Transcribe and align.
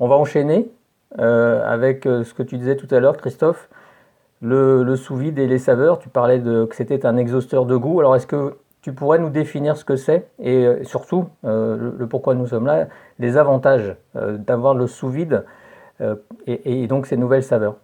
On 0.00 0.06
va 0.06 0.16
enchaîner 0.16 0.66
avec 1.16 2.04
ce 2.04 2.32
que 2.34 2.42
tu 2.42 2.56
disais 2.56 2.76
tout 2.76 2.92
à 2.94 3.00
l'heure, 3.00 3.16
Christophe, 3.16 3.68
le, 4.40 4.94
sous-vide 4.94 5.38
et 5.38 5.46
les 5.46 5.58
saveurs. 5.58 5.98
Tu 5.98 6.08
parlais 6.08 6.38
que 6.40 6.74
c'était 6.74 7.04
un 7.04 7.16
exhausteur 7.16 7.64
de 7.66 7.76
goût. 7.76 8.00
Alors, 8.00 8.14
est-ce 8.14 8.26
que 8.26 8.56
tu 8.82 8.92
pourrais 8.92 9.18
nous 9.18 9.30
définir 9.30 9.76
ce 9.76 9.84
que 9.84 9.96
c'est 9.96 10.28
et 10.38 10.84
surtout 10.84 11.26
le, 11.42 12.06
pourquoi 12.08 12.34
nous 12.34 12.46
sommes 12.46 12.66
là, 12.66 12.86
les 13.18 13.36
avantages 13.36 13.96
d'avoir 14.14 14.74
le 14.74 14.86
sous-vide 14.86 15.44
et, 16.46 16.86
donc 16.86 17.06
ces 17.06 17.16
nouvelles 17.16 17.42
saveurs? 17.42 17.76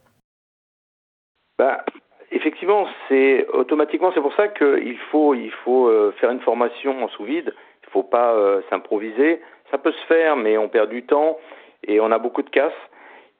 Bah, 1.59 1.85
Effectivement, 2.31 2.87
c'est 3.09 3.47
automatiquement, 3.49 4.11
c'est 4.13 4.21
pour 4.21 4.35
ça 4.35 4.49
qu'il 4.49 4.83
il 4.87 5.51
faut 5.65 6.13
faire 6.21 6.31
une 6.31 6.41
formation 6.41 7.03
en 7.03 7.09
sous-vide. 7.09 7.55
Il 7.83 7.87
ne 7.87 7.91
faut 7.91 8.03
pas 8.03 8.37
s'improviser. 8.71 9.41
Ça 9.71 9.79
peut 9.79 9.93
se 9.93 10.07
faire, 10.07 10.37
mais 10.37 10.59
on 10.59 10.69
perd 10.69 10.91
du 10.91 11.05
temps 11.05 11.39
et 11.87 12.01
on 12.01 12.11
a 12.11 12.19
beaucoup 12.19 12.43
de 12.43 12.51
casse. 12.51 12.73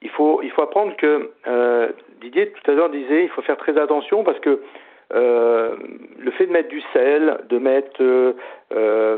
Il 0.01 0.09
faut, 0.09 0.41
il 0.43 0.51
faut 0.51 0.61
apprendre 0.61 0.95
que 0.97 1.31
euh, 1.47 1.89
Didier 2.21 2.51
tout 2.51 2.71
à 2.71 2.73
l'heure 2.73 2.89
disait 2.89 3.23
il 3.23 3.29
faut 3.29 3.41
faire 3.41 3.57
très 3.57 3.77
attention 3.77 4.23
parce 4.23 4.39
que 4.39 4.61
euh, 5.13 5.75
le 6.17 6.31
fait 6.31 6.47
de 6.47 6.51
mettre 6.51 6.69
du 6.69 6.81
sel, 6.93 7.39
de 7.49 7.57
mettre 7.57 8.01
euh, 8.01 9.17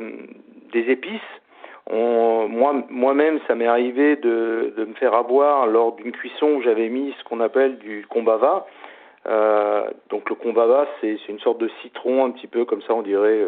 des 0.72 0.92
épices, 0.92 1.22
on, 1.90 2.48
moi, 2.50 2.84
moi-même, 2.90 3.40
ça 3.48 3.56
m'est 3.56 3.68
arrivé 3.68 4.18
de, 4.18 4.74
de, 4.76 4.86
me 4.86 4.94
faire 4.96 5.14
avoir 5.14 5.68
lors 5.68 5.94
d'une 5.94 6.12
cuisson 6.12 6.56
où 6.56 6.62
j'avais 6.62 6.90
mis 6.90 7.16
ce 7.18 7.24
qu'on 7.24 7.40
appelle 7.40 7.78
du 7.78 8.06
combava. 8.10 8.68
donc 10.10 10.30
le 10.30 10.36
combava, 10.36 10.86
c'est, 11.00 11.18
c'est 11.26 11.32
une 11.32 11.40
sorte 11.40 11.60
de 11.60 11.70
citron 11.82 12.26
un 12.26 12.32
petit 12.32 12.48
peu 12.48 12.66
comme 12.66 12.82
ça, 12.82 12.94
on 12.94 13.04
dirait, 13.04 13.48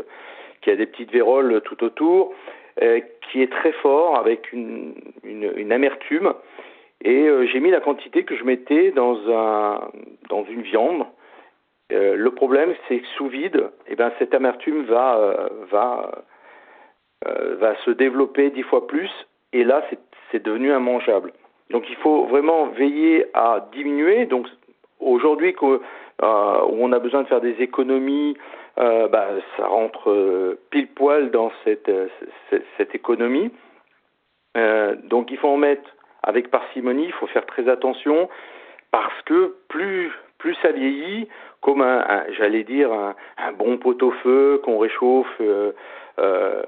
qui 0.61 0.71
a 0.71 0.77
des 0.77 0.85
petites 0.85 1.11
véroles 1.11 1.61
tout 1.65 1.83
autour. 1.83 2.33
Euh, 2.81 3.01
qui 3.31 3.41
est 3.41 3.51
très 3.51 3.73
fort 3.73 4.17
avec 4.17 4.53
une, 4.53 4.95
amertume. 5.71 6.33
Et 7.03 7.27
euh, 7.27 7.45
j'ai 7.45 7.59
mis 7.59 7.71
la 7.71 7.81
quantité 7.81 8.23
que 8.23 8.35
je 8.35 8.43
mettais 8.43 8.91
dans, 8.91 9.17
un, 9.29 9.91
dans 10.29 10.45
une 10.45 10.61
viande. 10.61 11.05
Euh, 11.91 12.15
le 12.15 12.31
problème, 12.31 12.73
c'est 12.87 12.99
que 12.99 13.07
sous 13.17 13.27
vide, 13.27 13.69
eh 13.87 13.95
ben, 13.95 14.11
cette 14.17 14.33
amertume 14.33 14.83
va, 14.85 15.49
va, 15.69 16.23
va 17.23 17.75
se 17.83 17.91
développer 17.91 18.49
dix 18.49 18.63
fois 18.63 18.87
plus. 18.87 19.11
Et 19.51 19.63
là, 19.63 19.83
c'est 20.31 20.43
devenu 20.43 20.69
immangeable. 20.73 21.33
Donc 21.71 21.83
il 21.89 21.95
faut 21.97 22.25
vraiment 22.25 22.67
veiller 22.67 23.25
à 23.33 23.67
diminuer. 23.73 24.25
Donc 24.25 24.47
aujourd'hui, 24.99 25.53
où 26.21 26.83
on 26.83 26.91
a 26.91 26.99
besoin 26.99 27.23
de 27.23 27.27
faire 27.27 27.41
des 27.41 27.55
économies 27.61 28.37
euh, 28.79 29.07
bah, 29.09 29.27
ça 29.57 29.67
rentre 29.67 30.09
euh, 30.09 30.57
pile 30.69 30.87
poil 30.87 31.31
dans 31.31 31.51
cette, 31.65 31.89
euh, 31.89 32.07
cette, 32.77 32.95
économie. 32.95 33.51
donc 35.03 35.31
il 35.31 35.37
faut 35.37 35.49
en 35.49 35.57
mettre 35.57 35.89
avec 36.23 36.49
parcimonie, 36.49 37.05
il 37.05 37.13
faut 37.13 37.27
faire 37.27 37.45
très 37.45 37.67
attention 37.67 38.29
parce 38.91 39.21
que 39.23 39.55
plus 39.67 40.11
plus 40.37 40.55
ça 40.61 40.71
vieillit, 40.71 41.27
comme 41.59 41.81
un, 41.81 42.23
j'allais 42.37 42.63
dire 42.63 42.93
un, 42.93 43.51
bon 43.57 43.77
pot-au-feu 43.77 44.61
qu'on 44.63 44.77
réchauffe 44.77 45.41
euh, 46.19 46.63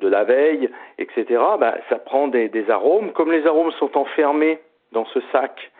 de 0.00 0.08
la 0.08 0.24
veille, 0.24 0.70
etc. 0.98 1.24
Bah, 1.58 1.76
ça 1.88 1.96
prend 1.96 2.28
des, 2.28 2.70
arômes. 2.70 3.12
Comme 3.12 3.32
les 3.32 3.46
arômes 3.46 3.72
sont 3.72 3.96
enfermés 3.96 4.60
dans 4.92 5.04
ce 5.06 5.20
sac, 5.32 5.70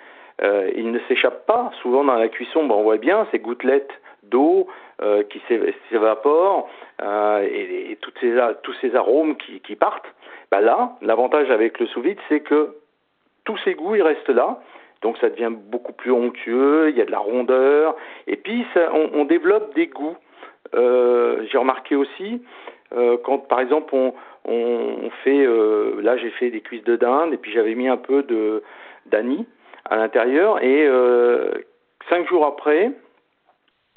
euh, 0.43 0.71
ils 0.77 0.91
ne 0.91 0.99
s'échappent 1.09 1.47
pas. 1.47 1.71
Souvent 1.83 2.05
dans 2.05 2.15
la 2.15 2.29
cuisson, 2.29 2.67
bah, 2.67 2.75
on 2.77 2.83
voit 2.83 2.99
bien 2.99 3.27
ces 3.31 3.39
gouttelettes 3.39 3.91
d'eau 4.25 4.69
euh, 5.03 5.23
qui 5.25 5.41
s'évaporent 5.91 6.69
euh, 7.03 7.47
et, 7.51 7.99
tous 8.01 8.75
ces 8.81 8.95
arômes 8.97 9.37
qui, 9.37 9.77
partent. 9.77 10.07
Bah 10.51 10.61
là, 10.61 10.97
l'avantage 11.03 11.51
avec 11.51 11.79
le 11.79 11.87
sous-vide, 11.87 12.19
c'est 12.29 12.41
que 12.41 12.77
tous 13.45 13.59
ces 13.65 13.75
goûts, 13.75 13.97
ils 13.97 14.03
restent 14.03 14.29
là. 14.29 14.61
Donc 15.03 15.17
ça 15.19 15.29
devient 15.29 15.53
beaucoup 15.53 15.93
plus 15.93 16.11
onctueux, 16.11 16.91
il 16.91 16.97
y 16.97 17.01
a 17.01 17.05
de 17.05 17.11
la 17.11 17.21
rondeur, 17.21 17.95
et 18.27 18.37
puis 18.37 18.67
on, 19.15 19.25
développe 19.25 19.73
des 19.77 19.87
goûts. 19.87 20.17
J'ai 20.73 21.59
remarqué 21.59 21.95
aussi, 21.95 22.43
quand 23.23 23.39
par 23.47 23.61
exemple 23.61 23.95
on, 23.95 25.11
fait, 25.23 25.47
là 26.03 26.17
j'ai 26.17 26.31
fait 26.31 26.51
des 26.51 26.61
cuisses 26.63 26.83
de 26.83 26.97
dinde, 26.97 27.33
et 27.33 27.37
puis 27.37 27.53
j'avais 27.53 27.77
mis 27.77 27.87
un 27.87 27.97
peu 27.97 28.27
d'anis 29.07 29.47
à 29.91 29.97
l'intérieur, 29.97 30.63
et 30.63 30.87
euh, 30.87 31.53
cinq 32.09 32.29
jours 32.29 32.47
après, 32.47 32.93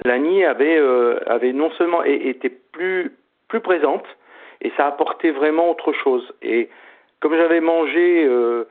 l'Annie 0.04 0.44
avait, 0.44 0.78
euh, 0.78 1.18
avait 1.26 1.52
non 1.52 1.70
seulement 1.72 2.02
été 2.02 2.48
plus, 2.48 3.12
plus 3.48 3.60
présente, 3.60 4.04
et 4.60 4.72
ça 4.76 4.86
apportait 4.86 5.30
vraiment 5.30 5.70
autre 5.70 5.92
chose. 5.92 6.32
Et 6.42 6.68
comme 7.20 7.36
j'avais 7.36 7.60
mangé 7.60 8.24
euh, 8.24 8.64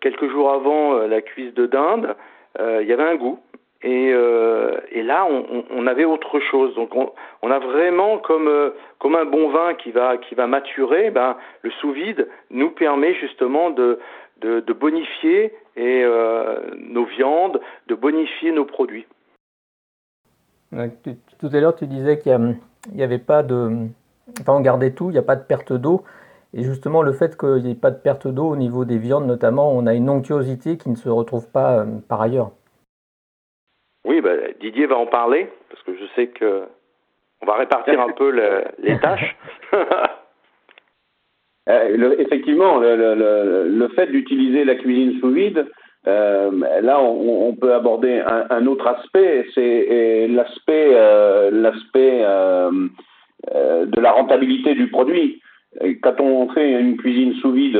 quelques 0.00 0.28
jours 0.30 0.52
avant 0.52 0.94
la 1.06 1.20
cuisse 1.22 1.54
de 1.54 1.66
dinde, 1.66 2.16
il 2.58 2.86
y 2.86 2.92
avait 2.92 3.04
un 3.04 3.14
goût. 3.14 3.38
Et, 3.82 4.12
là, 5.02 5.26
on, 5.30 5.64
on, 5.70 5.86
avait 5.86 6.04
autre 6.04 6.40
chose. 6.40 6.74
Donc, 6.74 6.96
on, 6.96 7.12
on 7.42 7.50
a 7.52 7.60
vraiment 7.60 8.18
comme, 8.18 8.72
comme 8.98 9.14
un 9.14 9.26
bon 9.26 9.50
vin 9.50 9.74
qui 9.74 9.92
va, 9.92 10.16
qui 10.16 10.34
va 10.34 10.48
maturer. 10.48 11.10
Ben, 11.10 11.36
le 11.62 11.70
sous-vide 11.70 12.26
nous 12.50 12.70
permet 12.70 13.14
justement 13.14 13.70
de, 13.70 14.00
de, 14.40 14.60
de 14.60 14.72
bonifier 14.72 15.52
et, 15.76 16.04
nos 16.78 17.04
viandes, 17.04 17.60
de 17.88 17.94
bonifier 17.94 18.52
nos 18.52 18.64
produits. 18.64 19.06
Tout 21.38 21.48
à 21.52 21.60
l'heure, 21.60 21.76
tu 21.76 21.86
disais 21.86 22.18
qu'il 22.18 22.58
n'y 22.92 23.02
avait 23.02 23.18
pas 23.18 23.42
de. 23.42 23.88
Enfin, 24.40 24.54
on 24.54 24.60
gardait 24.60 24.92
tout, 24.92 25.10
il 25.10 25.12
n'y 25.12 25.18
a 25.18 25.22
pas 25.22 25.36
de 25.36 25.44
perte 25.44 25.72
d'eau. 25.72 26.02
Et 26.54 26.62
justement, 26.62 27.02
le 27.02 27.12
fait 27.12 27.36
qu'il 27.36 27.62
n'y 27.62 27.72
ait 27.72 27.74
pas 27.74 27.90
de 27.90 27.98
perte 27.98 28.26
d'eau 28.26 28.48
au 28.48 28.56
niveau 28.56 28.84
des 28.84 28.98
viandes, 28.98 29.26
notamment, 29.26 29.70
on 29.72 29.86
a 29.86 29.94
une 29.94 30.08
onctuosité 30.08 30.78
qui 30.78 30.88
ne 30.88 30.96
se 30.96 31.08
retrouve 31.08 31.50
pas 31.50 31.80
euh, 31.80 31.84
par 32.08 32.22
ailleurs. 32.22 32.50
Oui, 34.06 34.20
bah, 34.20 34.30
Didier 34.60 34.86
va 34.86 34.96
en 34.96 35.06
parler, 35.06 35.50
parce 35.68 35.82
que 35.82 35.94
je 35.94 36.04
sais 36.14 36.28
que 36.28 36.64
on 37.42 37.46
va 37.46 37.56
répartir 37.56 38.00
un 38.00 38.12
peu 38.12 38.30
les 38.78 38.98
tâches. 38.98 39.36
Euh, 41.68 42.14
effectivement, 42.18 42.78
le, 42.78 42.96
le, 42.96 43.68
le 43.68 43.88
fait 43.88 44.06
d'utiliser 44.06 44.64
la 44.64 44.76
cuisine 44.76 45.18
sous 45.20 45.30
vide, 45.30 45.66
euh, 46.06 46.50
là, 46.82 47.00
on, 47.00 47.48
on, 47.48 47.54
peut 47.54 47.74
aborder 47.74 48.20
un, 48.20 48.46
un 48.50 48.66
autre 48.66 48.86
aspect, 48.86 49.44
c'est 49.54 50.28
l'aspect 50.28 50.90
euh, 50.92 51.50
l'aspect 51.50 52.20
euh, 52.22 52.70
euh, 53.54 53.86
de 53.86 54.00
la 54.00 54.12
rentabilité 54.12 54.74
du 54.74 54.88
produit. 54.88 55.40
Quand 56.02 56.20
on 56.20 56.48
fait 56.50 56.80
une 56.80 56.96
cuisine 56.96 57.34
sous 57.34 57.52
vide 57.52 57.78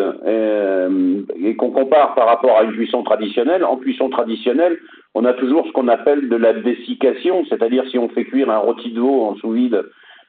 et 1.41 1.57
qu'on 1.57 1.71
compare 1.71 2.15
par 2.15 2.27
rapport 2.27 2.59
à 2.59 2.65
une 2.65 2.73
cuisson 2.73 3.03
traditionnelle, 3.03 3.65
en 3.65 3.79
cuisson 3.79 4.11
traditionnelle, 4.11 4.77
on 5.15 5.25
a 5.25 5.33
toujours 5.33 5.67
ce 5.67 5.73
qu'on 5.73 5.89
appelle 5.89 6.29
de 6.29 6.37
la 6.37 6.53
dessiccation, 6.53 7.47
c'est-à-dire 7.49 7.85
si 7.91 7.99
on 7.99 8.11
fait 8.11 8.25
cuire 8.25 8.51
un 8.51 8.59
rôti 8.59 8.91
de 8.91 9.01
veau 9.01 9.23
en 9.23 9.37
sous 9.37 9.53
vide, 9.53 9.83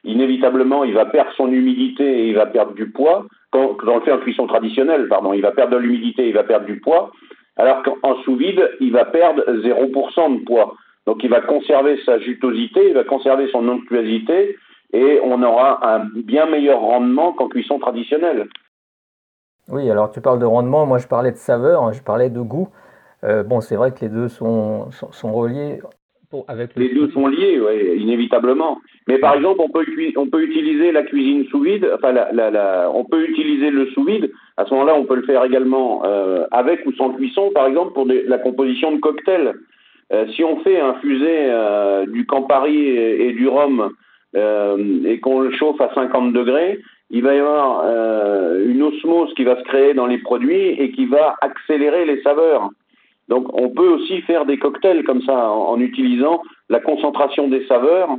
inévitablement 0.04 0.82
il 0.84 0.94
va 0.94 1.04
perdre 1.04 1.32
son 1.36 1.52
humidité 1.52 2.04
et 2.20 2.28
il 2.28 2.36
va 2.36 2.46
perdre 2.46 2.72
du 2.72 2.90
poids. 2.90 3.26
Quand, 3.50 3.74
quand 3.74 3.92
on 3.92 3.98
le 3.98 4.02
fait 4.02 4.12
en 4.12 4.18
cuisson 4.18 4.46
traditionnelle, 4.46 5.08
pardon, 5.08 5.32
il 5.32 5.42
va 5.42 5.52
perdre 5.52 5.72
de 5.72 5.78
l'humidité, 5.78 6.28
il 6.28 6.34
va 6.34 6.44
perdre 6.44 6.66
du 6.66 6.80
poids 6.80 7.10
alors 7.58 7.82
qu'en 7.82 8.22
sous-vide, 8.22 8.70
il 8.80 8.92
va 8.92 9.04
perdre 9.04 9.42
0% 9.42 10.38
de 10.40 10.44
poids. 10.44 10.74
Donc 11.06 11.22
il 11.24 11.30
va 11.30 11.40
conserver 11.40 11.98
sa 12.06 12.18
jutosité, 12.18 12.88
il 12.88 12.94
va 12.94 13.04
conserver 13.04 13.48
son 13.50 13.68
onctuosité, 13.68 14.56
et 14.92 15.20
on 15.22 15.42
aura 15.42 15.84
un 15.86 16.04
bien 16.14 16.46
meilleur 16.46 16.80
rendement 16.80 17.32
qu'en 17.32 17.48
cuisson 17.48 17.78
traditionnelle. 17.78 18.48
Oui, 19.68 19.90
alors 19.90 20.10
tu 20.10 20.20
parles 20.20 20.38
de 20.38 20.46
rendement, 20.46 20.86
moi 20.86 20.98
je 20.98 21.08
parlais 21.08 21.32
de 21.32 21.36
saveur, 21.36 21.82
hein, 21.82 21.92
je 21.92 22.00
parlais 22.00 22.30
de 22.30 22.40
goût. 22.40 22.68
Euh, 23.24 23.42
bon, 23.42 23.60
c'est 23.60 23.76
vrai 23.76 23.92
que 23.92 24.00
les 24.00 24.08
deux 24.08 24.28
sont, 24.28 24.90
sont, 24.92 25.10
sont 25.10 25.32
reliés 25.32 25.80
les 26.76 26.94
deux 26.94 27.10
sont 27.10 27.26
liés, 27.26 27.58
ouais, 27.58 27.96
inévitablement. 27.96 28.78
Mais 29.06 29.18
par 29.18 29.34
exemple, 29.34 29.60
on 29.62 29.70
peut, 29.70 29.86
on 30.16 30.26
peut 30.26 30.42
utiliser 30.42 30.92
la 30.92 31.02
cuisine 31.02 31.46
sous 31.46 31.60
vide, 31.60 31.90
enfin, 31.94 32.12
la, 32.12 32.30
la, 32.32 32.50
la, 32.50 32.90
on 32.92 33.04
peut 33.04 33.24
utiliser 33.26 33.70
le 33.70 33.86
sous 33.92 34.04
vide. 34.04 34.30
À 34.58 34.66
ce 34.66 34.74
moment-là, 34.74 34.94
on 34.94 35.04
peut 35.04 35.16
le 35.16 35.22
faire 35.22 35.42
également 35.44 36.02
euh, 36.04 36.44
avec 36.50 36.84
ou 36.84 36.92
sans 36.92 37.10
cuisson, 37.14 37.50
par 37.54 37.66
exemple, 37.66 37.94
pour 37.94 38.06
des, 38.06 38.24
la 38.24 38.38
composition 38.38 38.92
de 38.92 39.00
cocktails. 39.00 39.54
Euh, 40.12 40.26
si 40.34 40.42
on 40.42 40.60
fait 40.60 40.80
infuser 40.80 41.50
euh, 41.50 42.06
du 42.06 42.24
Campari 42.26 42.76
et, 42.76 43.28
et 43.28 43.32
du 43.32 43.46
rhum 43.46 43.90
euh, 44.36 45.04
et 45.04 45.20
qu'on 45.20 45.40
le 45.40 45.50
chauffe 45.52 45.80
à 45.80 45.92
50 45.94 46.32
degrés, 46.32 46.80
il 47.10 47.22
va 47.22 47.34
y 47.34 47.38
avoir 47.38 47.86
une 48.66 48.82
osmose 48.82 49.32
qui 49.34 49.44
va 49.44 49.56
se 49.56 49.62
créer 49.62 49.94
dans 49.94 50.06
les 50.06 50.18
produits 50.18 50.68
et 50.78 50.90
qui 50.90 51.06
va 51.06 51.36
accélérer 51.40 52.04
les 52.04 52.20
saveurs. 52.20 52.68
Donc 53.28 53.46
on 53.52 53.70
peut 53.70 53.88
aussi 53.88 54.20
faire 54.22 54.46
des 54.46 54.58
cocktails 54.58 55.04
comme 55.04 55.22
ça 55.22 55.50
en, 55.50 55.78
utilisant 55.80 56.42
la 56.68 56.80
concentration 56.80 57.48
des 57.48 57.66
saveurs 57.66 58.16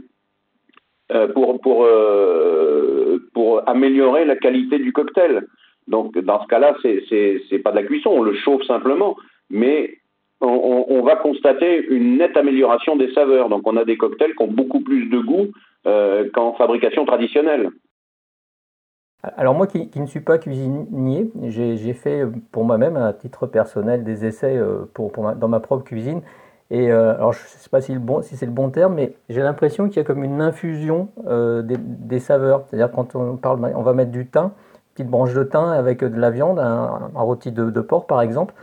euh, 1.12 1.28
pour, 1.28 1.60
pour, 1.62 1.84
euh, 1.86 3.18
pour 3.34 3.68
améliorer 3.68 4.26
la 4.26 4.36
qualité 4.36 4.78
du 4.78 4.94
cocktail. 4.94 5.48
Donc 5.88 6.18
dans 6.20 6.42
ce 6.44 6.48
cas-là, 6.48 6.76
c'est 6.84 7.60
pas 7.60 7.72
de 7.72 7.78
la 7.78 7.84
cuisson, 7.84 8.12
on 8.12 8.22
le 8.22 8.36
chauffe 8.36 8.64
simplement, 8.64 9.18
mais 9.50 9.96
on, 10.42 10.86
on, 10.88 11.02
va 11.02 11.16
constater 11.16 11.86
une 11.90 12.18
nette 12.18 12.38
amélioration 12.38 12.96
des 12.96 13.12
saveurs. 13.14 13.50
Donc 13.50 13.64
on 13.66 13.76
a 13.76 13.86
des 13.86 13.98
cocktails 13.98 14.36
qui 14.36 14.44
ont 14.44 14.48
beaucoup 14.48 14.82
plus 14.82 15.08
de 15.08 15.20
goût 15.20 15.48
euh, 15.88 16.30
qu'en 16.34 16.54
fabrication 16.54 17.06
traditionnelle. 17.06 17.70
Alors 19.24 19.54
moi 19.54 19.68
qui, 19.68 19.90
ne 20.00 20.06
suis 20.06 20.22
pas 20.22 20.38
cuisinier, 20.38 21.30
j'ai 21.44 21.94
fait 21.94 22.24
pour 22.52 22.64
moi-même 22.64 22.96
à 22.96 23.12
titre 23.12 23.48
personnel 23.48 24.06
des 24.06 24.26
essais 24.26 24.58
pour, 24.94 25.12
dans 25.36 25.48
ma 25.50 25.60
propre 25.60 25.84
cuisine. 25.84 26.22
Et 26.72 26.90
alors 26.90 27.34
je 27.34 27.40
ne 27.44 27.48
sais 27.48 27.70
pas 27.70 27.82
si, 27.82 27.98
bon, 27.98 28.22
si 28.22 28.38
c'est 28.38 28.46
le 28.46 28.54
bon 28.54 28.70
terme, 28.70 28.94
mais 28.94 29.16
j'ai 29.28 29.42
l'impression 29.42 29.88
qu'il 29.88 29.98
y 29.98 30.00
a 30.00 30.04
comme 30.06 30.24
une 30.24 30.42
infusion 30.42 31.10
des, 31.28 32.20
saveurs. 32.20 32.64
C'est-à-dire 32.70 32.92
quand 32.92 33.14
on 33.16 33.36
parle, 33.36 33.60
on 33.76 33.82
va 33.82 33.94
mettre 33.94 34.12
du 34.12 34.26
thym, 34.26 34.52
petite 34.94 35.10
branche 35.10 35.34
de 35.34 35.44
thym 35.44 35.66
avec 35.66 36.02
de 36.02 36.20
la 36.20 36.30
viande, 36.30 36.60
un, 36.60 37.12
rôti 37.16 37.52
de, 37.52 37.82
porc 37.82 38.08
par 38.08 38.22
exemple. 38.22 38.54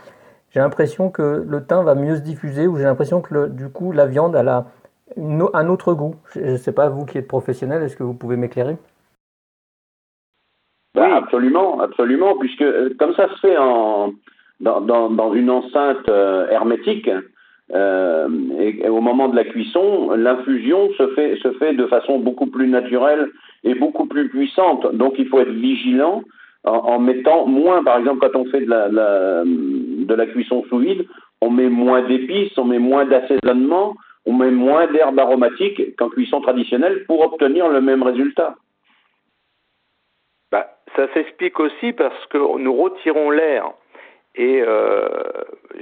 J'ai 0.52 0.60
l'impression 0.60 1.10
que 1.10 1.44
le 1.46 1.64
thym 1.66 1.82
va 1.82 1.94
mieux 1.94 2.16
se 2.16 2.22
diffuser 2.22 2.66
ou 2.66 2.78
j'ai 2.78 2.84
l'impression 2.84 3.20
que 3.20 3.48
du 3.48 3.68
coup 3.68 3.92
la 3.92 4.06
viande 4.06 4.34
a 4.36 4.64
un 5.18 5.68
autre 5.68 5.92
goût. 5.92 6.14
Je 6.30 6.40
ne 6.40 6.56
sais 6.56 6.72
pas, 6.72 6.88
vous 6.88 7.04
qui 7.04 7.18
êtes 7.18 7.28
professionnel, 7.28 7.82
est-ce 7.82 7.96
que 7.96 8.04
vous 8.04 8.14
pouvez 8.14 8.36
m'éclairer? 8.36 8.78
Bah, 10.96 11.16
Absolument, 11.16 11.80
absolument, 11.80 12.36
puisque 12.38 12.62
euh, 12.62 12.90
comme 12.98 13.14
ça 13.14 13.28
se 13.28 13.40
fait 13.40 13.56
en, 13.56 14.12
dans, 14.60 14.80
dans, 14.80 15.34
une 15.34 15.50
enceinte 15.50 16.08
euh, 16.08 16.48
hermétique, 16.48 17.10
euh, 17.74 18.28
et, 18.58 18.88
au 18.88 19.00
moment 19.00 19.28
de 19.28 19.36
la 19.36 19.44
cuisson, 19.44 20.12
l'infusion 20.12 20.90
se 20.98 21.08
fait, 21.08 21.36
se 21.36 21.52
fait 21.52 21.74
de 21.74 21.86
façon 21.86 22.18
beaucoup 22.18 22.46
plus 22.46 22.68
naturelle 22.68 23.28
et 23.64 23.74
beaucoup 23.74 24.06
plus 24.06 24.28
puissante. 24.28 24.94
Donc 24.94 25.14
il 25.18 25.28
faut 25.28 25.40
être 25.40 25.50
vigilant 25.50 26.22
en, 26.64 26.98
mettant 26.98 27.46
moins, 27.46 27.84
par 27.84 27.98
exemple, 27.98 28.26
quand 28.26 28.38
on 28.38 28.46
fait 28.46 28.60
de 28.60 28.70
la, 28.70 28.88
de 28.88 30.14
la 30.14 30.26
cuisson 30.26 30.64
sous 30.68 30.78
vide, 30.78 31.06
on 31.40 31.50
met 31.50 31.68
moins 31.68 32.02
d'épices, 32.02 32.56
on 32.58 32.64
met 32.64 32.78
moins 32.78 33.04
d'assaisonnement, 33.04 33.94
on 34.26 34.32
met 34.32 34.50
moins 34.50 34.86
d'herbes 34.88 35.18
aromatiques 35.18 35.96
qu'en 35.96 36.08
cuisson 36.08 36.40
traditionnelle 36.40 37.04
pour 37.06 37.20
obtenir 37.20 37.68
le 37.68 37.80
même 37.80 38.02
résultat. 38.02 38.56
Ça 40.96 41.12
s'explique 41.12 41.60
aussi 41.60 41.92
parce 41.92 42.26
que 42.26 42.38
nous 42.58 42.74
retirons 42.74 43.30
l'air. 43.30 43.70
Et 44.34 44.62
euh, 44.66 45.06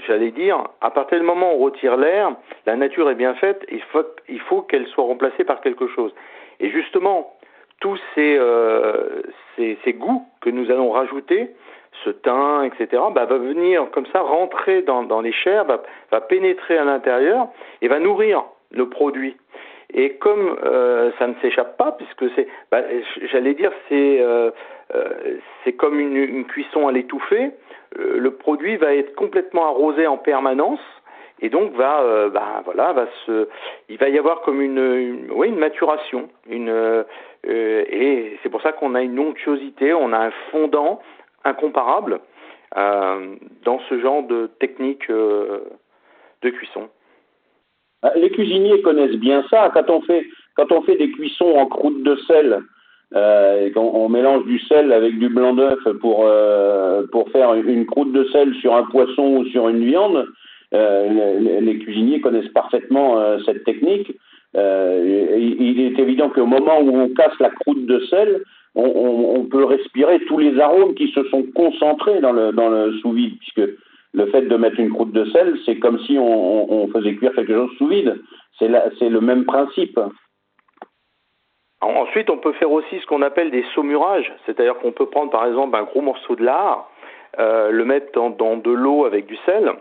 j'allais 0.07 0.31
dire, 0.31 0.65
à 0.81 0.91
partir 0.91 1.19
du 1.19 1.25
moment 1.25 1.55
où 1.55 1.63
on 1.63 1.65
retire 1.65 1.97
l'air, 1.97 2.33
la 2.67 2.77
nature 2.77 3.11
est 3.11 3.15
bien 3.15 3.35
faite, 3.35 3.65
il 3.71 3.83
faut, 3.83 4.05
il 4.29 4.41
faut 4.41 4.63
qu'elle 4.63 4.87
soit 4.89 5.05
remplacée 5.05 5.45
par 5.45 5.61
quelque 5.61 5.89
chose. 5.89 6.13
Et 6.61 6.71
justement, 6.71 7.33
tous 7.81 7.99
ces, 8.15 8.37
euh, 8.39 9.23
goûts 9.89 10.25
que 10.41 10.51
nous 10.51 10.71
allons 10.71 10.91
rajouter, 10.91 11.51
ce 12.05 12.11
thym, 12.11 12.65
etc., 12.65 13.03
bah, 13.13 13.25
va 13.25 13.39
venir 13.39 13.91
comme 13.93 14.07
ça 14.07 14.21
rentrer 14.21 14.83
dans, 14.83 15.21
les 15.21 15.33
chairs, 15.33 15.65
va 15.65 16.21
pénétrer 16.21 16.77
à 16.77 16.85
l'intérieur 16.85 17.49
et 17.83 17.89
va 17.89 17.99
nourrir 17.99 18.45
le 18.71 18.89
produit. 18.89 19.37
Et 19.95 20.15
comme 20.15 20.59
euh, 20.65 21.13
ça 21.19 21.29
ne 21.29 21.35
s'échappe 21.41 21.77
pas, 21.77 21.93
puisque 21.93 22.35
c'est, 22.35 22.49
bah, 22.71 22.83
j'allais 23.31 23.55
dire, 23.55 23.71
c'est 23.89 24.21
euh, 24.21 24.51
euh 24.95 25.39
c'est 25.63 25.73
comme 25.73 26.01
une, 26.01 26.45
cuisson 26.47 26.89
à 26.89 26.93
l'étouffée, 26.93 27.53
euh, 27.99 28.19
le 28.19 28.33
produit 28.33 28.77
va 28.77 28.95
être 28.95 29.15
complètement 29.15 29.67
arrosé 29.67 30.09
en 30.09 30.19
permanence 30.19 30.81
et 31.41 31.49
donc 31.49 31.73
va, 31.75 32.29
bah, 32.29 32.63
voilà, 32.65 32.93
va 32.93 33.07
se, 33.27 33.49
il 33.89 33.99
va 33.99 34.09
y 34.09 34.19
avoir 34.19 34.43
comme 34.43 34.61
une, 34.61 35.31
oui, 35.33 35.49
une 35.49 35.59
maturation, 35.59 36.29
une, 36.49 37.05
et 37.45 38.39
c'est 38.43 38.49
pour 38.49 38.63
ça 38.63 38.73
qu'on 38.73 38.95
a 38.95 39.03
une 39.03 39.19
onctuosité, 39.19 39.93
on 39.93 40.13
a 40.13 40.19
un 40.19 40.31
fondant 40.53 41.03
incomparable 41.45 42.21
dans 42.75 43.81
ce 43.89 44.01
genre 44.01 44.23
de 44.23 44.47
technique 44.59 45.11
de 45.11 46.51
cuisson. 46.51 46.89
Les 48.17 48.31
cuisiniers 48.31 48.83
connaissent 48.83 49.17
bien 49.17 49.45
ça. 49.51 49.71
Quand 49.75 49.91
on 49.91 50.03
fait, 50.03 50.97
des 50.97 51.11
cuissons 51.11 51.55
en 51.57 51.67
croûte 51.67 52.03
de 52.03 52.17
sel, 52.27 52.61
euh, 53.15 53.71
on, 53.77 54.09
mélange 54.09 54.45
du 54.45 54.59
sel 54.61 54.93
avec 54.93 55.19
du 55.19 55.29
blanc 55.29 55.55
d'œuf 55.55 55.79
pour, 56.01 56.25
euh, 56.27 57.07
pour 57.13 57.31
faire 57.31 57.55
une 57.55 57.87
croûte 57.87 58.13
de 58.13 58.25
sel 58.25 58.55
sur 58.57 58.75
un 58.75 58.85
poisson 58.85 59.37
ou 59.37 59.45
sur 59.47 59.69
une 59.69 59.85
viande. 59.85 60.27
Euh, 60.75 61.61
les, 61.61 61.79
cuisiniers 61.79 62.21
connaissent 62.21 62.53
parfaitement 62.53 63.19
euh, 63.19 63.39
cette 63.47 63.65
technique. 63.65 64.13
Euh, 64.57 65.39
il 65.39 65.81
est 65.81 65.99
évident 65.99 66.31
qu'au 66.31 66.47
moment 66.47 66.81
où 66.81 66.97
on 66.97 67.09
casse 67.11 67.39
la 67.39 67.51
croûte 67.51 67.87
de 67.87 68.01
sel, 68.11 68.43
on, 68.75 69.47
peut 69.49 69.65
respirer 69.65 70.19
tous 70.27 70.39
les 70.39 70.59
arômes 70.59 70.95
qui 70.95 71.13
se 71.13 71.23
sont 71.25 71.45
concentrés 71.55 72.21
dans 72.21 72.33
le, 72.33 72.51
dans 72.51 72.69
le 72.69 72.93
sous-vide, 72.99 73.39
puisque 73.39 73.71
le 74.15 74.27
fait 74.27 74.43
de 74.43 74.57
mettre 74.57 74.79
une 74.79 74.91
croûte 74.91 75.13
de 75.13 75.25
sel, 75.27 75.59
c'est 75.67 75.79
comme 75.79 75.99
si 76.01 76.17
on, 76.19 76.73
on, 76.73 76.89
faisait 76.89 77.17
cuire 77.17 77.35
quelque 77.35 77.53
chose 77.53 77.71
sous 77.77 77.89
vide. 77.89 78.23
C'est 78.59 78.69
le 78.69 79.21
même 79.21 79.45
principe. 79.45 79.99
Ensuite, 81.81 82.31
on 82.31 82.39
peut 82.39 82.53
faire 82.53 82.71
aussi 82.71 82.99
ce 83.01 83.07
qu'on 83.07 83.23
appelle 83.23 83.51
des 83.51 83.65
saumurages, 83.75 84.33
c'est-à-dire 84.47 84.77
qu'on 84.79 84.93
peut 84.93 85.07
prendre 85.07 85.31
par 85.31 85.47
exemple 85.47 85.77
un 85.77 85.83
gros 85.83 86.01
morceau 86.01 86.37
de 86.37 86.45
lard, 86.45 86.89
euh, 87.39 87.71
le 87.71 87.85
mettre 87.85 88.13
dans, 88.13 88.57
de 88.57 88.71
l'eau 88.71 89.05
avec 89.05 89.27
du 89.27 89.37
sel, 89.45 89.73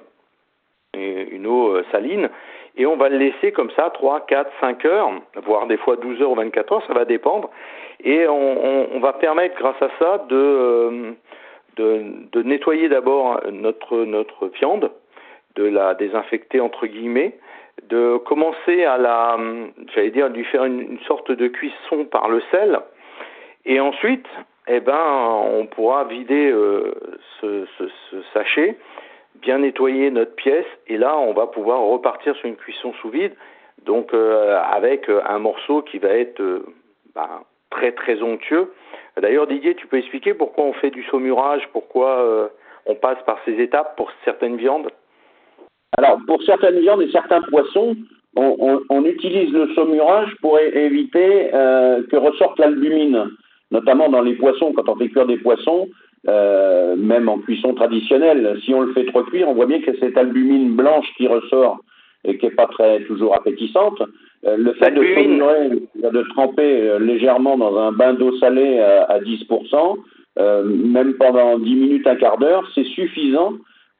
une 0.96 1.48
eau 1.48 1.76
euh, 1.76 1.86
saline, 1.92 2.30
et 2.76 2.88
on 2.88 2.98
va 2.98 3.10
le 3.10 3.18
laisser 3.18 3.52
comme 3.52 3.70
ça 3.72 3.92
3, 3.92 4.26
4, 4.26 4.52
5 4.60 4.86
heures, 4.86 5.12
voire 5.46 5.68
des 5.68 5.78
fois 5.78 5.96
12 5.96 6.22
heures 6.22 6.32
ou 6.32 6.36
24 6.36 6.74
heures, 6.74 6.86
ça 6.88 6.94
va 6.94 7.06
dépendre, 7.06 7.52
et 8.04 8.28
on, 8.28 9.00
va 9.00 9.14
permettre 9.14 9.56
grâce 9.58 9.82
à 9.82 9.90
ça 10.00 10.26
euh, 10.32 11.14
de, 11.76 12.04
de, 12.32 12.44
nettoyer 12.44 12.90
d'abord 12.90 13.42
notre, 13.52 14.06
notre 14.06 14.48
viande, 14.48 14.92
de 15.56 15.64
la 15.64 15.94
désinfecter 15.94 16.60
entre 16.60 16.88
guillemets, 16.88 17.38
de 17.90 18.18
commencer 18.18 18.84
à 18.84 18.98
la, 18.98 19.38
j'allais 19.94 20.12
dire, 20.12 20.30
lui 20.30 20.44
faire 20.46 20.66
une, 20.66 21.00
sorte 21.08 21.32
de 21.32 21.48
cuisson 21.48 22.06
par 22.06 22.30
le 22.30 22.42
sel, 22.52 22.80
et 23.66 23.80
ensuite, 23.80 24.28
eh 24.68 24.80
ben, 24.80 24.96
on 24.98 25.66
pourra 25.66 26.06
vider 26.06 26.52
euh, 26.52 26.94
ce, 27.42 27.66
sachet, 28.34 28.78
bien 29.36 29.60
nettoyer 29.60 30.12
notre 30.12 30.36
pièce, 30.36 30.66
et 30.88 30.98
là, 30.98 31.18
on 31.18 31.34
va 31.34 31.48
pouvoir 31.48 31.82
repartir 31.82 32.36
sur 32.36 32.48
une 32.48 32.56
cuisson 32.56 32.94
sous 33.02 33.10
vide, 33.10 33.34
donc 33.86 34.14
euh, 34.14 34.62
avec 34.72 35.10
un 35.10 35.40
morceau 35.40 35.82
qui 35.82 35.98
va 35.98 36.10
être 36.10 36.42
euh, 36.42 36.66
ben, 37.16 37.42
très 37.70 37.92
très 37.92 38.22
onctueux. 38.22 38.72
D'ailleurs, 39.22 39.48
Didier, 39.48 39.76
tu 39.76 39.88
peux 39.88 39.98
expliquer 39.98 40.34
pourquoi 40.34 40.66
on 40.66 40.74
fait 40.74 40.90
du 40.90 41.04
saumurage, 41.04 41.68
pourquoi 41.72 42.50
on 42.86 42.96
passe 42.96 43.20
par 43.26 43.38
ces 43.46 43.54
étapes 43.62 43.96
pour 43.96 44.12
certaines 44.26 44.58
viandes? 44.58 44.90
Alors, 45.98 46.20
pour 46.26 46.42
certaines 46.44 46.80
viandes 46.80 47.04
et 47.04 47.12
certains 47.12 47.42
poissons, 47.42 47.96
on, 48.36 49.06
utilise 49.06 49.52
le 49.52 49.74
saumurage 49.76 50.34
pour 50.42 50.60
éviter 50.60 51.54
euh, 51.54 52.02
que 52.10 52.16
ressorte 52.16 52.58
l'albumine, 52.60 53.30
notamment 53.72 54.10
dans 54.10 54.22
les 54.22 54.36
poissons, 54.36 54.74
quand 54.74 54.90
on 54.90 54.96
fait 54.96 55.10
cuire 55.10 55.28
des 55.28 55.38
poissons, 55.38 55.88
euh, 56.28 56.96
même 56.96 57.30
en 57.30 57.38
cuisson 57.40 57.74
traditionnelle. 57.74 58.60
Si 58.66 58.74
on 58.74 58.82
le 58.82 58.94
fait 58.94 59.06
trop 59.06 59.24
cuire, 59.24 59.50
on 59.50 59.54
voit 59.54 59.66
bien 59.66 59.82
que 59.82 59.96
cette 60.00 60.18
albumine 60.18 60.76
blanche 60.76 61.08
qui 61.18 61.28
ressort 61.28 61.80
et 62.24 62.38
qui 62.38 62.46
n'est 62.46 62.54
pas 62.54 62.68
très 62.68 63.04
toujours 63.04 63.36
appétissante, 63.36 64.02
euh, 64.02 64.06
le 64.44 64.74
fait 64.74 64.92
de 64.92 66.30
tremper 66.30 67.00
légèrement 67.00 67.58
dans 67.58 67.78
un 67.78 67.92
bain 67.92 68.14
d'eau 68.14 68.36
salée 68.38 68.80
à 68.80 69.20
10%, 69.20 69.98
même 70.66 71.14
pendant 71.16 71.58
10 71.60 71.76
minutes, 71.76 72.08
un 72.08 72.16
quart 72.16 72.38
d'heure, 72.38 72.70
c'est 72.76 72.84
suffisant 72.84 73.54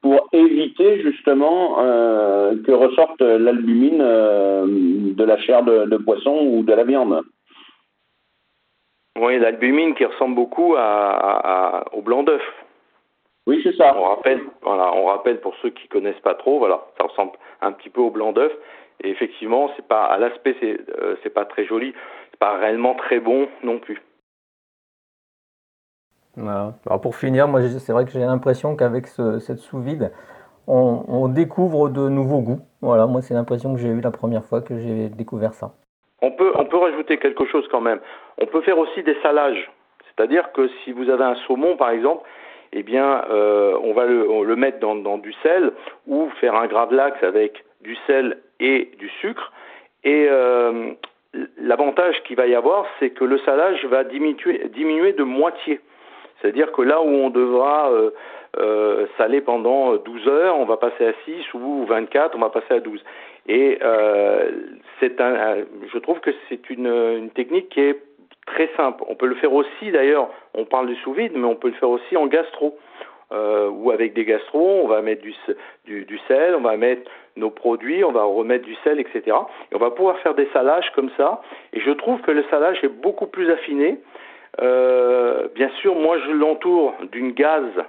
pour 0.04 0.28
éviter 0.34 1.00
justement 1.00 1.78
euh, 1.78 2.62
que 2.62 2.72
ressorte 2.72 3.22
l'albumine 3.22 4.02
euh, 4.02 4.66
de 4.66 5.24
la 5.24 5.38
chair 5.38 5.62
de, 5.62 5.96
poisson 5.96 6.40
ou 6.42 6.62
de 6.62 6.74
la 6.74 6.84
viande. 6.84 7.22
Oui, 9.18 9.38
l'albumine 9.38 9.94
qui 9.94 10.04
ressemble 10.04 10.34
beaucoup 10.34 10.74
à, 10.76 11.86
au 11.92 12.02
blanc 12.02 12.22
d'œuf. 12.22 12.42
Oui, 13.46 13.62
c'est 13.62 13.74
ça. 13.76 13.96
On 13.96 14.02
rappelle, 14.02 14.42
voilà, 14.60 14.92
on 14.94 15.06
rappelle 15.06 15.40
pour 15.40 15.54
ceux 15.62 15.70
qui 15.70 15.88
connaissent 15.88 16.20
pas 16.20 16.34
trop, 16.34 16.58
voilà, 16.58 16.84
ça 16.98 17.04
ressemble 17.04 17.32
un 17.62 17.72
petit 17.72 17.88
peu 17.88 18.02
au 18.02 18.10
blanc 18.10 18.32
d'œuf. 18.32 18.52
Et 19.02 19.10
effectivement, 19.10 19.70
c'est 19.76 19.86
pas 19.86 20.04
à 20.04 20.18
l'aspect, 20.18 20.56
c'est 20.60 20.78
euh, 20.98 21.16
c'est 21.22 21.30
pas 21.30 21.44
très 21.44 21.64
joli, 21.64 21.94
c'est 22.30 22.38
pas 22.38 22.56
réellement 22.58 22.94
très 22.94 23.20
bon 23.20 23.48
non 23.62 23.78
plus. 23.78 24.00
Alors 26.36 27.00
pour 27.00 27.16
finir, 27.16 27.46
moi 27.48 27.60
c'est 27.62 27.92
vrai 27.92 28.04
que 28.04 28.10
j'ai 28.10 28.20
l'impression 28.20 28.76
qu'avec 28.76 29.06
cette 29.06 29.58
sous-vide, 29.58 30.10
on, 30.66 31.28
découvre 31.28 31.88
de 31.90 32.08
nouveaux 32.08 32.40
goûts. 32.40 32.60
Voilà, 32.80 33.06
moi 33.06 33.22
c'est 33.22 33.34
l'impression 33.34 33.74
que 33.74 33.80
j'ai 33.80 33.88
eu 33.88 34.00
la 34.00 34.10
première 34.10 34.44
fois 34.44 34.60
que 34.60 34.78
j'ai 34.78 35.08
découvert 35.10 35.54
ça. 35.54 35.72
On 36.22 36.32
peut, 36.32 36.52
on 36.56 36.64
peut 36.64 36.78
rajouter 36.78 37.18
quelque 37.18 37.44
chose 37.46 37.66
quand 37.70 37.80
même. 37.80 38.00
On 38.38 38.46
peut 38.46 38.62
faire 38.62 38.78
aussi 38.78 39.02
des 39.02 39.16
salages. 39.22 39.70
C'est-à-dire 40.08 40.52
que 40.52 40.68
si 40.82 40.92
vous 40.92 41.10
avez 41.10 41.24
un 41.24 41.34
saumon 41.46 41.76
par 41.76 41.90
exemple, 41.90 42.26
eh 42.72 42.82
bien 42.82 43.24
euh, 43.30 43.78
on 43.82 43.92
va 43.92 44.06
le, 44.06 44.26
le 44.44 44.56
mettre 44.56 44.80
dans, 44.80 44.96
dans, 44.96 45.18
du 45.18 45.32
sel 45.42 45.72
ou 46.06 46.28
faire 46.40 46.54
un 46.54 46.66
gravlax 46.66 47.22
avec 47.22 47.64
du 47.84 47.96
sel 48.06 48.38
et 48.58 48.90
du 48.98 49.08
sucre. 49.20 49.52
Et 50.02 50.26
euh, 50.28 50.92
l'avantage 51.58 52.22
qu'il 52.24 52.36
va 52.36 52.46
y 52.46 52.54
avoir, 52.54 52.86
c'est 52.98 53.10
que 53.10 53.24
le 53.24 53.38
salage 53.38 53.84
va 53.86 54.04
diminuer, 54.04 54.68
diminuer 54.74 55.12
de 55.12 55.22
moitié. 55.22 55.80
C'est-à-dire 56.40 56.72
que 56.72 56.82
là 56.82 57.00
où 57.00 57.08
on 57.08 57.30
devra 57.30 57.90
euh, 57.90 58.10
euh, 58.58 59.06
saler 59.16 59.40
pendant 59.40 59.96
12 59.96 60.28
heures, 60.28 60.58
on 60.58 60.64
va 60.64 60.76
passer 60.76 61.06
à 61.06 61.12
6 61.24 61.54
ou 61.54 61.84
24, 61.86 62.34
on 62.36 62.40
va 62.40 62.50
passer 62.50 62.74
à 62.74 62.80
12. 62.80 63.02
Et 63.46 63.78
c'est 65.00 65.20
un, 65.20 65.64
je 65.92 65.98
trouve 65.98 66.20
que 66.20 66.30
c'est 66.48 66.70
une, 66.70 67.30
technique 67.34 67.68
qui 67.68 67.80
est 67.80 68.00
très 68.46 68.70
simple. 68.74 69.04
On 69.06 69.16
peut 69.16 69.26
le 69.26 69.34
faire 69.34 69.52
aussi, 69.52 69.90
d'ailleurs, 69.90 70.30
on 70.54 70.64
parle 70.64 70.86
du 70.86 70.96
sous-vide, 70.96 71.32
mais 71.34 71.46
on 71.46 71.54
peut 71.54 71.68
le 71.68 71.74
faire 71.74 71.90
aussi 71.90 72.16
en 72.16 72.26
gastro. 72.26 72.78
Ou 73.30 73.90
avec 73.90 74.14
des 74.14 74.24
gastro, 74.24 74.82
on 74.84 74.86
va 74.86 75.02
mettre 75.02 75.22
du, 75.22 76.04
du, 76.04 76.20
sel, 76.28 76.54
on 76.54 76.60
va 76.60 76.76
mettre 76.76 77.10
nos 77.36 77.50
produits, 77.50 78.04
on 78.04 78.12
va 78.12 78.24
remettre 78.24 78.64
du 78.64 78.74
sel, 78.84 79.00
etc. 79.00 79.36
Et 79.70 79.74
on 79.74 79.78
va 79.78 79.90
pouvoir 79.90 80.18
faire 80.18 80.34
des 80.34 80.48
salages 80.52 80.90
comme 80.94 81.10
ça. 81.16 81.42
Et 81.72 81.80
je 81.80 81.90
trouve 81.90 82.20
que 82.20 82.30
le 82.30 82.44
salage 82.50 82.78
est 82.82 82.88
beaucoup 82.88 83.26
plus 83.26 83.50
affiné. 83.50 83.98
Euh, 84.60 85.48
bien 85.54 85.70
sûr, 85.80 85.94
moi 85.96 86.18
je 86.18 86.30
l'entoure 86.30 86.94
d'une 87.10 87.32
gaze 87.32 87.84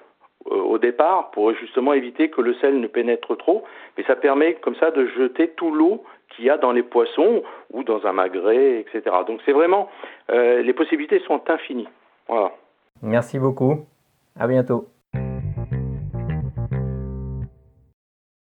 euh, 0.52 0.56
au 0.56 0.78
départ 0.80 1.32
pour 1.32 1.54
justement 1.54 1.94
éviter 1.94 2.30
que 2.30 2.42
le 2.42 2.56
sel 2.56 2.80
ne 2.80 2.88
pénètre 2.88 3.38
trop, 3.38 3.64
mais 3.98 4.04
ça 4.06 4.16
permet 4.16 4.56
comme 4.56 4.76
ça 4.76 4.92
de 4.92 5.06
jeter 5.08 5.50
tout 5.50 5.72
l'eau 5.72 6.04
qu'il 6.30 6.46
y 6.46 6.50
a 6.50 6.58
dans 6.58 6.72
les 6.72 6.84
poissons 6.84 7.44
ou 7.72 7.84
dans 7.84 8.06
un 8.08 8.14
magret, 8.14 8.80
etc. 8.80 9.16
Donc 9.28 9.42
c'est 9.46 9.54
vraiment, 9.54 9.90
euh, 10.32 10.64
les 10.64 10.74
possibilités 10.74 11.20
sont 11.20 11.42
infinies. 11.50 11.88
Voilà. 12.28 12.52
Merci 13.04 13.38
beaucoup. 13.38 13.86
À 14.40 14.48
bientôt. 14.48 14.88